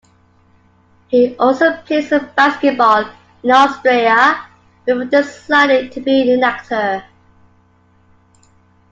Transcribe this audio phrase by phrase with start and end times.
[1.09, 3.07] He also played some basketball
[3.43, 4.47] in Austria
[4.83, 7.03] before deciding to be an actor.